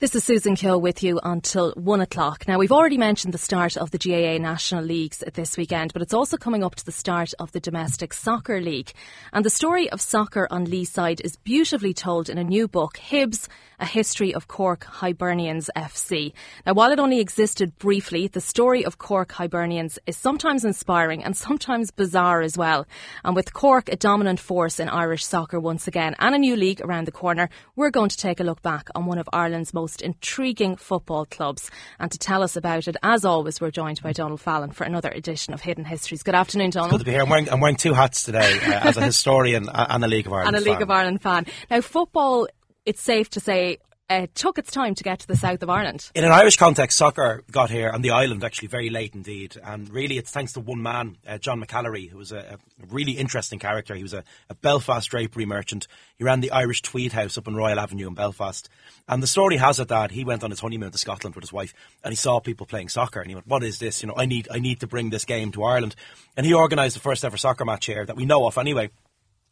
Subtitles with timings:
[0.00, 2.48] This is Susan Kill with you until one o'clock.
[2.48, 6.14] Now, we've already mentioned the start of the GAA National Leagues this weekend, but it's
[6.14, 8.92] also coming up to the start of the Domestic Soccer League.
[9.34, 13.46] And the story of soccer on Leeside is beautifully told in a new book, Hibs,
[13.80, 16.32] A History of Cork Hibernians FC.
[16.66, 21.36] Now, while it only existed briefly, the story of Cork Hibernians is sometimes inspiring and
[21.36, 22.86] sometimes bizarre as well.
[23.24, 26.82] And with Cork a dominant force in Irish soccer once again and a new league
[26.82, 30.02] around the corner, we're going to take a look back on one of Ireland's most
[30.02, 31.70] intriguing football clubs.
[31.98, 35.10] And to tell us about it, as always, we're joined by Donal Fallon for another
[35.10, 36.22] edition of Hidden Histories.
[36.22, 36.88] Good afternoon, Donal.
[36.88, 37.22] It's good to be here.
[37.22, 40.32] I'm wearing, I'm wearing two hats today uh, as a historian and a League of
[40.32, 40.74] Ireland and a fan.
[40.74, 41.46] League of Ireland fan.
[41.70, 42.46] Now, football,
[42.84, 43.78] it's safe to say,
[44.10, 46.10] it took its time to get to the south of Ireland.
[46.16, 49.56] In an Irish context, soccer got here on the island actually very late indeed.
[49.62, 53.12] And really, it's thanks to one man, uh, John McAlery, who was a, a, really
[53.12, 53.94] interesting character.
[53.94, 55.86] He was a, a, Belfast drapery merchant.
[56.16, 58.68] He ran the Irish Tweed House up on Royal Avenue in Belfast.
[59.08, 61.52] And the story has it that he went on his honeymoon to Scotland with his
[61.52, 63.20] wife and he saw people playing soccer.
[63.20, 64.02] And he went, What is this?
[64.02, 65.94] You know, I need, I need to bring this game to Ireland.
[66.36, 68.90] And he organised the first ever soccer match here that we know of anyway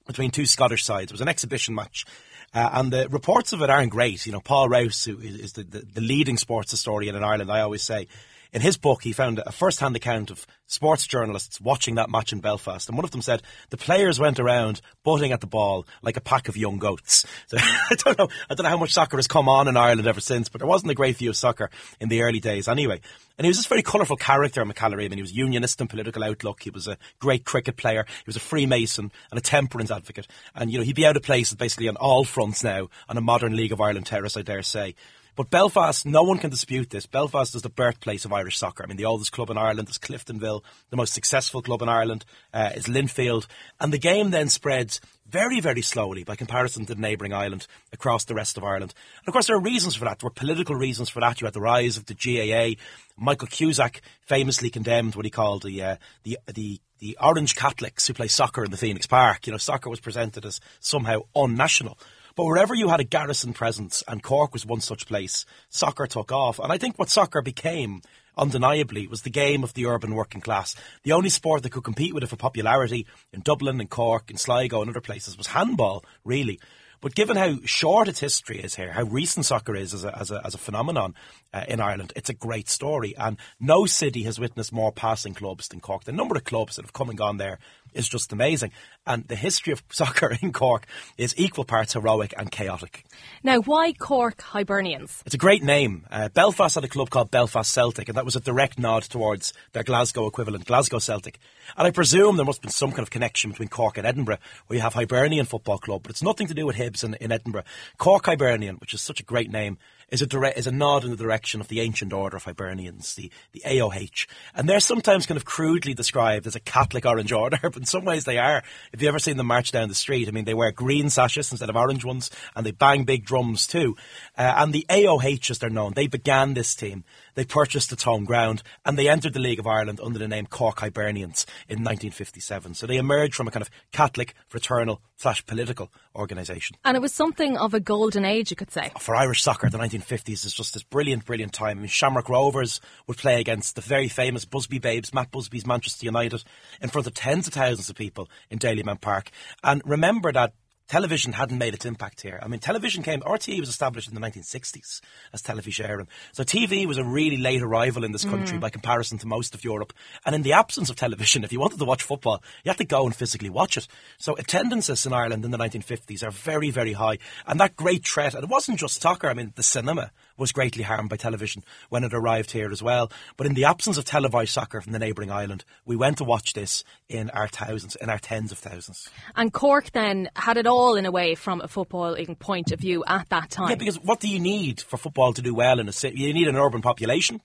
[0.09, 1.13] between two Scottish sides.
[1.13, 2.05] It was an exhibition match.
[2.55, 4.25] Uh, and the reports of it aren't great.
[4.25, 7.61] You know, Paul Rouse, who is the, the, the leading sports historian in Ireland, I
[7.61, 8.09] always say,
[8.53, 12.33] in his book, he found a first hand account of sports journalists watching that match
[12.33, 12.89] in Belfast.
[12.89, 16.21] And one of them said the players went around butting at the ball like a
[16.21, 17.25] pack of young goats.
[17.49, 20.07] So I don't know, I don't know how much soccer has come on in Ireland
[20.07, 23.01] ever since, but there wasn't a great view of soccer in the early days anyway.
[23.39, 25.05] And he was this very colourful character, McAlery.
[25.05, 26.63] I mean, he was unionist and political outlook.
[26.63, 28.05] He was a great cricket player.
[28.07, 30.27] He was a Freemason and a temperance advocate.
[30.55, 33.23] And, you know, he'd be out of place basically on all fronts now on a
[33.23, 34.95] modern League of Ireland terrace, I dare say.
[35.39, 37.07] But Belfast, no one can dispute this.
[37.07, 38.83] Belfast is the birthplace of Irish soccer.
[38.83, 40.65] I mean, the oldest club in Ireland is Cliftonville.
[40.91, 43.47] The most successful club in Ireland uh, is Linfield.
[43.79, 48.25] And the game then spreads very, very slowly by comparison to the neighbouring island across
[48.25, 48.95] the rest of Ireland.
[49.21, 50.19] And of course, there are reasons for that.
[50.19, 51.41] There were political reasons for that.
[51.41, 52.83] You had the rise of the GAA.
[53.17, 58.15] Michael Cusack famously condemned what he called the uh, the the the orange Catholics who
[58.15, 59.47] play soccer in the Phoenix Park.
[59.47, 61.97] You know, soccer was presented as somehow unnational.
[62.39, 66.31] But wherever you had a garrison presence, and Cork was one such place, soccer took
[66.31, 66.61] off.
[66.61, 68.01] And I think what soccer became,
[68.37, 70.77] undeniably, was the game of the urban working class.
[71.03, 74.39] The only sport that could compete with it for popularity in Dublin and Cork and
[74.39, 76.61] Sligo and other places was handball, really.
[77.01, 80.31] But given how short its history is here, how recent soccer is as a, as
[80.31, 81.15] a, as a phenomenon
[81.53, 83.15] uh, in Ireland, it's a great story.
[83.17, 86.05] And no city has witnessed more passing clubs than Cork.
[86.05, 87.59] The number of clubs that have come and gone there
[87.95, 88.73] is just amazing.
[89.07, 93.05] And the history of soccer in Cork is equal parts heroic and chaotic.
[93.43, 95.23] Now, why Cork Hibernians?
[95.25, 96.07] It's a great name.
[96.11, 99.53] Uh, Belfast had a club called Belfast Celtic, and that was a direct nod towards
[99.73, 101.39] their Glasgow equivalent, Glasgow Celtic.
[101.77, 104.39] And I presume there must have been some kind of connection between Cork and Edinburgh,
[104.67, 107.33] where you have Hibernian Football Club, but it's nothing to do with Hibs in, in
[107.33, 107.65] Edinburgh.
[107.97, 109.79] Cork Hibernian, which is such a great name,
[110.11, 113.15] is a direct, is a nod in the direction of the ancient order of Hibernians,
[113.15, 114.27] the, the AOH.
[114.55, 118.05] And they're sometimes kind of crudely described as a Catholic orange order, but in some
[118.05, 118.63] ways they are.
[118.93, 121.51] If you've ever seen them march down the street, I mean, they wear green sashes
[121.51, 123.97] instead of orange ones, and they bang big drums too.
[124.37, 127.05] Uh, and the AOH, as they're known, they began this team.
[127.35, 130.47] They purchased its home ground, and they entered the League of Ireland under the name
[130.47, 132.75] Cork Hibernians in 1957.
[132.75, 136.77] So they emerged from a kind of Catholic, fraternal, slash political organisation.
[136.85, 138.93] And it was something of a golden age, you could say.
[138.99, 141.79] For Irish soccer, the 1950s is just this brilliant, brilliant time.
[141.79, 146.07] I mean, Shamrock Rovers would play against the very famous Busby Babes, Matt Busby's Manchester
[146.07, 146.43] United,
[146.81, 149.31] in front of tens of thousands of people in Dalymount Park.
[149.63, 150.53] And remember that
[150.89, 152.41] television hadn't made its impact here.
[152.43, 155.01] I mean, television came, RTE was established in the 1960s
[155.33, 156.07] as Telefís Éireann.
[156.33, 158.61] So TV was a really late arrival in this country mm.
[158.61, 159.93] by comparison to most of Europe.
[160.25, 162.85] And in the absence of television, if you wanted to watch football, you had to
[162.85, 163.87] go and physically watch it.
[164.19, 167.19] So attendances in Ireland in the 1950s are very, very high.
[167.47, 170.83] And that great threat, and it wasn't just soccer, I mean, the cinema was greatly
[170.83, 173.11] harmed by television when it arrived here as well.
[173.37, 176.55] But in the absence of televised soccer from the neighbouring island, we went to watch
[176.55, 179.09] this in our thousands, in our tens of thousands.
[179.37, 183.05] And Cork then had it all in a way from a footballing point of view
[183.07, 183.71] at that time.
[183.71, 186.19] Yeah, because what do you need for football to do well in a city?
[186.21, 187.41] You need an urban population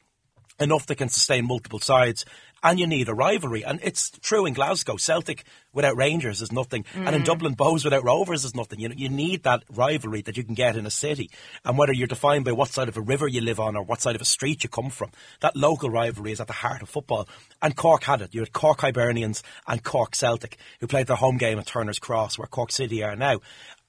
[0.59, 2.25] enough that can sustain multiple sides
[2.63, 3.63] and you need a rivalry.
[3.63, 4.95] And it's true in Glasgow.
[4.95, 5.43] Celtic
[5.73, 6.85] without Rangers is nothing.
[6.93, 7.07] Mm.
[7.07, 7.25] And in mm.
[7.25, 8.79] Dublin, Bohs without Rovers is nothing.
[8.79, 11.29] You know, you need that rivalry that you can get in a city.
[11.65, 14.01] And whether you're defined by what side of a river you live on or what
[14.01, 15.11] side of a street you come from,
[15.41, 17.27] that local rivalry is at the heart of football.
[17.61, 18.33] And Cork had it.
[18.33, 22.37] You had Cork Hibernians and Cork Celtic, who played their home game at Turner's Cross,
[22.37, 23.41] where Cork City are now.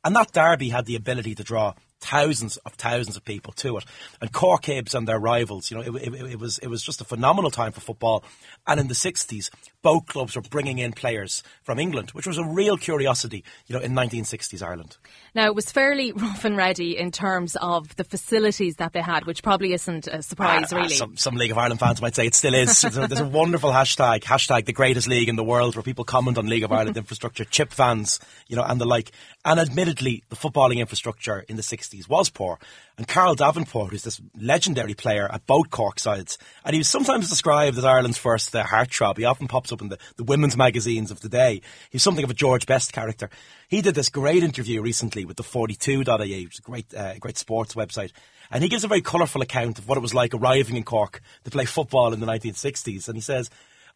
[0.05, 3.85] And that derby had the ability to draw thousands of thousands of people to it.
[4.21, 7.01] And Cork Hibs and their rivals, you know, it, it, it, was it was just
[7.01, 8.25] a phenomenal time for football.
[8.67, 9.51] And in the 60s,
[9.83, 13.83] both clubs were bringing in players from England, which was a real curiosity, you know,
[13.83, 14.97] in 1960s Ireland.
[15.35, 19.27] Now, it was fairly rough and ready in terms of the facilities that they had,
[19.27, 20.95] which probably isn't a surprise, uh, really.
[20.95, 22.81] Some, some, League of Ireland fans might say it still is.
[22.81, 26.05] there's, a, there's a wonderful hashtag, hashtag the greatest league in the world, where people
[26.05, 29.11] comment on League of Ireland infrastructure, chip fans, you know, and the like.
[29.45, 32.59] And admittedly, the footballing infrastructure in the 60s was poor.
[32.97, 37.29] And Carl Davenport, who's this legendary player at both Cork sides, and he was sometimes
[37.29, 39.19] described as Ireland's first uh, heartthrob.
[39.19, 41.61] He often pops up in the, the women's magazines of the day.
[41.91, 43.29] He's something of a George Best character.
[43.69, 47.37] He did this great interview recently with the 42.ie, which is a great, uh, great
[47.37, 48.13] sports website.
[48.51, 51.21] And he gives a very colourful account of what it was like arriving in Cork
[51.45, 53.09] to play football in the 1960s.
[53.09, 53.51] And he says,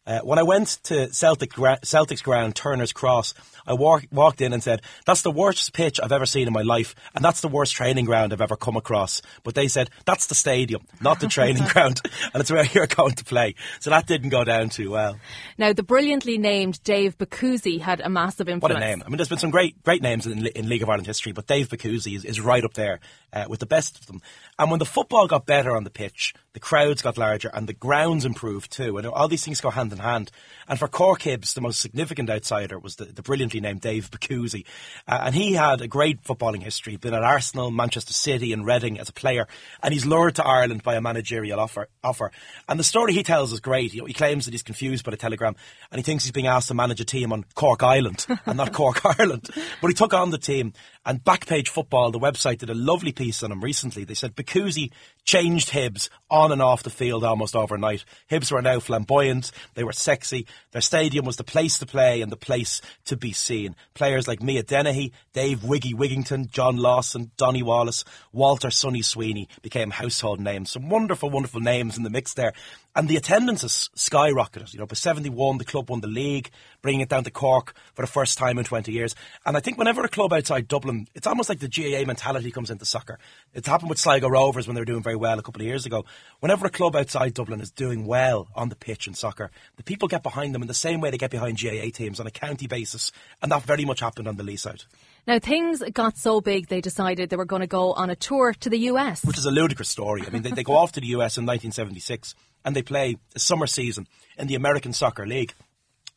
[0.05, 1.53] uh, when I went to Celtic
[1.83, 3.35] Celtic's ground, Turner's Cross,
[3.67, 6.63] I walk, walked in and said, "That's the worst pitch I've ever seen in my
[6.63, 10.25] life, and that's the worst training ground I've ever come across." But they said that's
[10.27, 12.01] the stadium, not the training ground,
[12.33, 13.55] and it's where you're going to play.
[13.79, 15.19] So that didn't go down too well.
[15.57, 18.73] Now, the brilliantly named Dave Bacuzzi had a massive influence.
[18.73, 19.03] What a name!
[19.05, 21.45] I mean, there's been some great, great names in, in League of Ireland history, but
[21.45, 22.99] Dave Bacuzzi is, is right up there
[23.33, 24.21] uh, with the best of them.
[24.57, 27.73] And when the football got better on the pitch, the crowds got larger and the
[27.73, 28.97] grounds improved too.
[28.97, 30.31] And all these things go hand in hand.
[30.67, 34.65] And for Cork Hibs, the most significant outsider was the, the brilliantly named Dave Bacuzzi.
[35.07, 38.99] Uh, and he had a great footballing history, been at Arsenal, Manchester City, and Reading
[38.99, 39.47] as a player.
[39.81, 41.87] And he's lured to Ireland by a managerial offer.
[42.03, 42.31] offer.
[42.67, 43.93] And the story he tells is great.
[43.93, 45.55] You know, he claims that he's confused by the telegram
[45.91, 48.73] and he thinks he's being asked to manage a team on Cork Island and not
[48.73, 49.49] Cork, Ireland.
[49.81, 50.73] But he took on the team.
[51.09, 54.03] And Backpage Football, the website, did a lovely piece on him recently.
[54.03, 54.91] They said Bacuzzi
[55.25, 58.05] changed Hibs on and off the field almost overnight.
[58.29, 62.31] Hibs were now flamboyant, they were sexy, their stadium was the place to play and
[62.31, 63.75] the place to be seen.
[63.95, 69.89] Players like Miah Dennehy, Dave Wiggy Wigginton, John Lawson, Donie Wallace, Walter Sonny Sweeney became
[69.89, 70.69] household names.
[70.69, 72.53] Some wonderful, wonderful names in the mix there.
[72.95, 74.73] And the attendance has skyrocketed.
[74.73, 76.49] You know, by 71, the club won the league,
[76.81, 79.15] bringing it down to Cork for the first time in 20 years.
[79.45, 82.69] And I think whenever a club outside Dublin, it's almost like the GAA mentality comes
[82.69, 83.19] into soccer.
[83.53, 85.85] It's happened with Sligo Rovers when they were doing very well a couple of years
[85.85, 86.05] ago.
[86.39, 90.07] Whenever a club outside Dublin is doing well on the pitch in soccer, the people
[90.07, 92.67] get behind them in the same way they get behind GAA teams on a county
[92.67, 93.11] basis.
[93.41, 94.83] And that very much happened on the Lee side.
[95.27, 98.53] Now, things got so big they decided they were going to go on a tour
[98.53, 99.23] to the US.
[99.23, 100.23] Which is a ludicrous story.
[100.25, 102.33] I mean, they, they go off to the US in 1976
[102.65, 104.07] and they play a summer season
[104.37, 105.53] in the American Soccer League.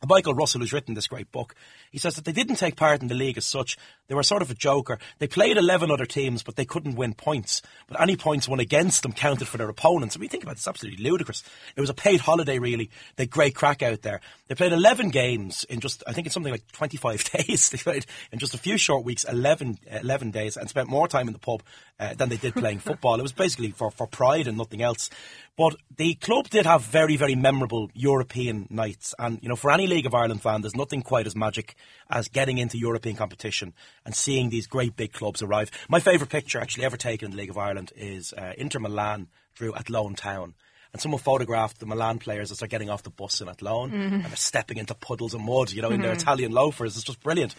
[0.06, 1.54] Michael Russell, who's written this great book,
[1.90, 3.76] he says that they didn't take part in the league as such.
[4.08, 4.98] They were sort of a joker.
[5.18, 7.62] They played 11 other teams, but they couldn't win points.
[7.86, 10.16] But any points won against them counted for their opponents.
[10.16, 11.44] I mean, think about it, it's absolutely ludicrous.
[11.76, 12.90] It was a paid holiday, really.
[13.16, 14.20] They great crack out there.
[14.48, 17.70] They played 11 games in just, I think it's something like 25 days.
[17.70, 21.28] They played in just a few short weeks, 11, 11 days, and spent more time
[21.28, 21.62] in the pub
[22.00, 23.18] uh, than they did playing football.
[23.18, 25.10] It was basically for, for pride and nothing else.
[25.56, 29.14] But the club did have very, very memorable European nights.
[29.18, 31.74] And, you know, for any League of Ireland fan, there's nothing quite as magic
[32.08, 33.74] as getting into European competition
[34.06, 35.70] and seeing these great big clubs arrive.
[35.88, 39.28] My favourite picture actually ever taken in the League of Ireland is uh, Inter Milan
[39.54, 40.54] drew Athlone Town.
[40.94, 44.14] And someone photographed the Milan players as they're getting off the bus in Athlone mm-hmm.
[44.14, 46.02] and they're stepping into puddles of mud, you know, in mm-hmm.
[46.02, 46.96] their Italian loafers.
[46.96, 47.54] It's just brilliant.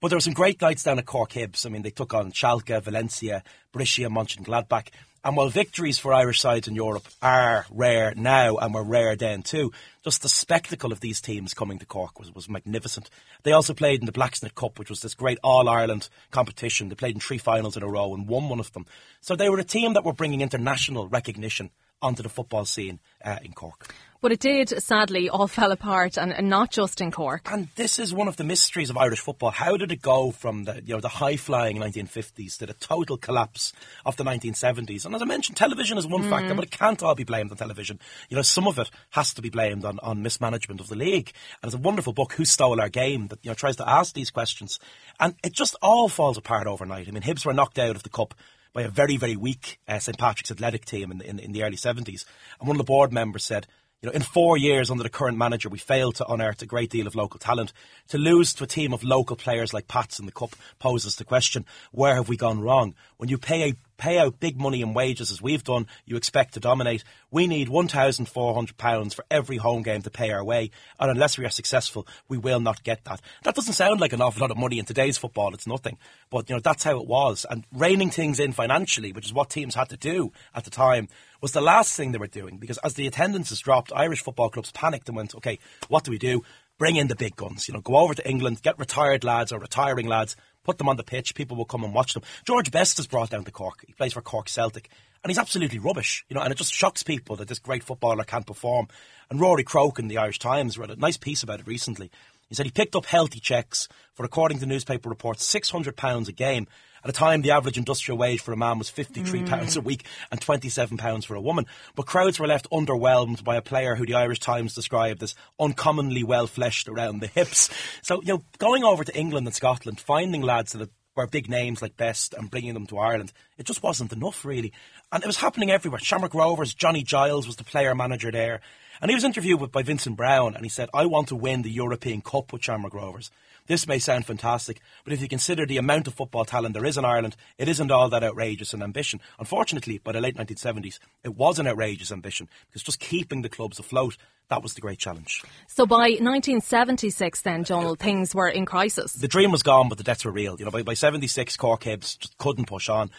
[0.00, 1.66] But there were some great nights down at Cork Hibs.
[1.66, 3.42] I mean, they took on Schalke, Valencia,
[3.72, 4.88] Brescia, Mönchengladbach.
[5.26, 9.42] And while victories for Irish sides in Europe are rare now and were rare then
[9.42, 9.72] too,
[10.04, 13.10] just the spectacle of these teams coming to Cork was, was magnificent.
[13.42, 16.88] They also played in the Blaxnit Cup, which was this great All Ireland competition.
[16.88, 18.86] They played in three finals in a row and won one of them.
[19.20, 21.70] So they were a team that were bringing international recognition
[22.00, 23.92] onto the football scene uh, in Cork.
[24.20, 27.50] But it did, sadly, all fell apart, and, and, not just in Cork.
[27.50, 29.50] And this is one of the mysteries of Irish football.
[29.50, 33.16] How did it go from the you know the high flying 1950s to the total
[33.16, 33.72] collapse
[34.04, 35.04] of the 1970s?
[35.04, 36.30] And as I mentioned, television is one mm.
[36.30, 37.98] factor, but it can't all be blamed on television.
[38.28, 41.32] You know, some of it has to be blamed on, on mismanagement of the league.
[41.62, 44.14] And it's a wonderful book, Who Stole Our Game, that you know tries to ask
[44.14, 44.78] these questions.
[45.20, 47.08] And it just all falls apart overnight.
[47.08, 48.34] I mean, Hibs were knocked out of the cup
[48.76, 51.78] by a very, very weak uh, St Patrick's Athletic team in, in, in the early
[51.78, 52.26] 70s.
[52.60, 53.66] And one of the board members said,
[54.02, 56.90] you know, in four years under the current manager, we failed to unearth a great
[56.90, 57.72] deal of local talent.
[58.08, 61.24] To lose to a team of local players like Pats in the Cup poses the
[61.24, 62.94] question, where have we gone wrong?
[63.16, 66.54] When you pay a pay out big money in wages as we've done, you expect
[66.54, 67.04] to dominate.
[67.30, 71.50] We need £1,400 for every home game to pay our way, and unless we are
[71.50, 73.20] successful, we will not get that.
[73.42, 75.98] That doesn't sound like an awful lot of money in today's football, it's nothing.
[76.30, 77.46] But, you know, that's how it was.
[77.48, 81.08] And reining things in financially, which is what teams had to do at the time,
[81.40, 84.72] was the last thing they were doing because as the attendances dropped, Irish football clubs
[84.72, 86.42] panicked and went, okay, what do we do?
[86.78, 87.68] Bring in the big guns.
[87.68, 90.96] You know, go over to England, get retired lads or retiring lads, put them on
[90.96, 91.34] the pitch.
[91.34, 92.22] People will come and watch them.
[92.44, 93.84] George Best is brought down to Cork.
[93.86, 94.90] He plays for Cork Celtic,
[95.22, 96.24] and he's absolutely rubbish.
[96.28, 98.88] You know, and it just shocks people that this great footballer can't perform.
[99.30, 102.10] And Rory Croke in the Irish Times wrote a nice piece about it recently.
[102.48, 106.28] He said he picked up healthy checks for, according to newspaper reports, six hundred pounds
[106.28, 106.68] a game
[107.06, 109.76] at a time, the average industrial wage for a man was £53 mm.
[109.76, 111.64] a week and £27 for a woman.
[111.94, 116.24] But crowds were left underwhelmed by a player who the Irish Times described as uncommonly
[116.24, 117.70] well fleshed around the hips.
[118.02, 121.80] So, you know, going over to England and Scotland, finding lads that were big names
[121.80, 124.72] like Best and bringing them to Ireland, it just wasn't enough, really.
[125.12, 126.00] And it was happening everywhere.
[126.00, 128.60] Shamrock Rovers, Johnny Giles was the player manager there.
[129.00, 131.70] And he was interviewed by Vincent Browne and he said, I want to win the
[131.70, 133.30] European Cup with Shamrock Rovers.
[133.66, 136.96] This may sound fantastic, but if you consider the amount of football talent there is
[136.96, 139.20] in Ireland, it isn't all that outrageous an ambition.
[139.38, 143.78] Unfortunately, by the late 1970s, it was an outrageous ambition because just keeping the clubs
[143.78, 144.16] afloat
[144.48, 145.42] that was the great challenge.
[145.66, 149.12] So by 1976, then, Donal, things were in crisis.
[149.12, 150.56] The dream was gone, but the debts were real.
[150.58, 153.10] You know, by, by 76, Cork Hibs just couldn't push on.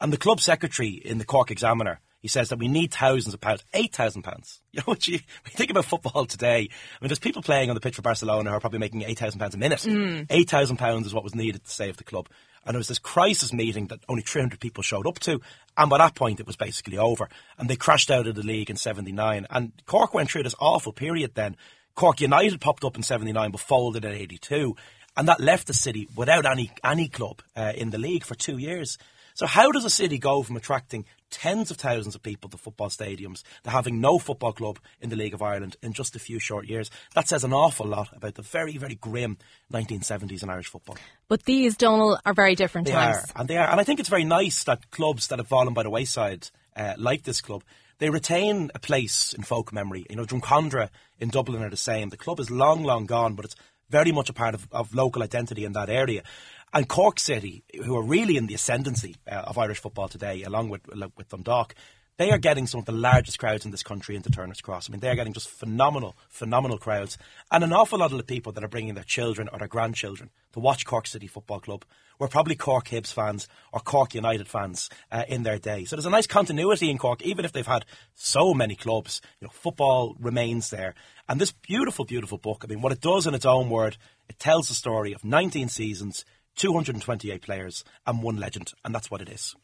[0.00, 3.40] And the club secretary in the Cork Examiner he says that we need thousands of
[3.40, 4.60] pounds, eight thousand pounds.
[4.72, 7.80] You know, when you think about football today, I mean, there's people playing on the
[7.80, 9.78] pitch for Barcelona who are probably making eight thousand pounds a minute.
[9.78, 10.26] Mm.
[10.28, 12.28] Eight thousand pounds is what was needed to save the club.
[12.66, 15.40] And there was this crisis meeting that only 300 people showed up to.
[15.78, 17.28] And by that point, it was basically over.
[17.56, 19.46] And they crashed out of the league in 79.
[19.48, 21.56] And Cork went through this awful period then.
[21.94, 24.74] Cork United popped up in 79 but folded in 82.
[25.16, 28.58] And that left the city without any, any club uh, in the league for two
[28.58, 28.98] years.
[29.36, 32.88] So how does a city go from attracting tens of thousands of people to football
[32.88, 36.38] stadiums to having no football club in the League of Ireland in just a few
[36.38, 36.90] short years?
[37.14, 39.38] That says an awful lot about the very, very grim
[39.72, 40.96] 1970s in Irish football.
[41.28, 43.18] But these, Donal, are very different they times.
[43.34, 43.70] Are, and they are.
[43.70, 46.94] And I think it's very nice that clubs that have fallen by the wayside, uh,
[46.98, 47.62] like this club,
[47.98, 50.04] they retain a place in folk memory.
[50.10, 52.10] You know, Drumcondra in Dublin are the same.
[52.10, 53.56] The club is long, long gone, but it's
[53.88, 56.22] very much a part of, of local identity in that area.
[56.76, 60.68] And Cork City, who are really in the ascendancy uh, of Irish football today, along
[60.68, 60.82] with
[61.16, 61.74] with Dundalk,
[62.18, 64.90] they are getting some of the largest crowds in this country into Turner's Cross.
[64.90, 67.16] I mean, they are getting just phenomenal, phenomenal crowds.
[67.50, 70.28] And an awful lot of the people that are bringing their children or their grandchildren
[70.52, 71.86] to watch Cork City Football Club
[72.18, 75.86] were probably Cork Hibs fans or Cork United fans uh, in their day.
[75.86, 79.22] So there's a nice continuity in Cork, even if they've had so many clubs.
[79.40, 80.94] You know, football remains there.
[81.26, 83.96] And this beautiful, beautiful book, I mean, what it does in its own word,
[84.28, 86.24] it tells the story of 19 seasons
[86.56, 89.54] 228 players and one legend, and that's what it is.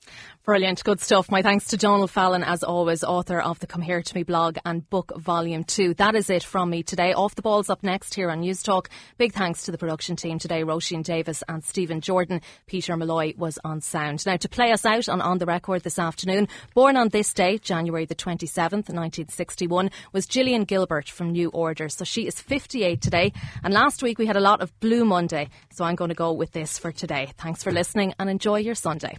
[0.44, 1.30] Brilliant, good stuff.
[1.30, 4.58] My thanks to Donal Fallon, as always, author of the Come Here to Me blog
[4.64, 5.94] and book volume two.
[5.94, 7.14] That is it from me today.
[7.14, 8.88] Off the balls up next here on Newstalk.
[9.16, 12.42] Big thanks to the production team today, Roisin Davis and Stephen Jordan.
[12.66, 14.26] Peter Malloy was on sound.
[14.26, 17.56] Now, to play us out on On the Record this afternoon, born on this day,
[17.56, 21.88] January the 27th, 1961, was Gillian Gilbert from New Order.
[21.88, 23.32] So she is 58 today.
[23.64, 25.48] And last week we had a lot of Blue Monday.
[25.70, 27.32] So I'm going to go with this for today.
[27.38, 29.18] Thanks for listening and enjoy your Sunday.